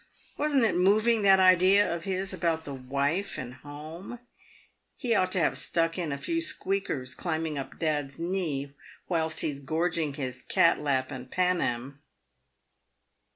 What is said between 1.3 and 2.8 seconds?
idea of his about the